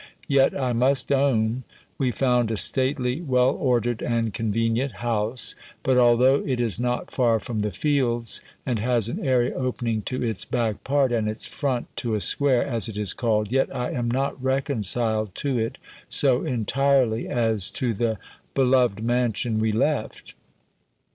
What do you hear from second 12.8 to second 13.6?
it is called,